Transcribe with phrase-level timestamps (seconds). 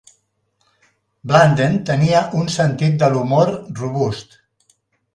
[1.33, 3.55] Blunden tenia un sentit de l'humor
[3.85, 4.39] robust.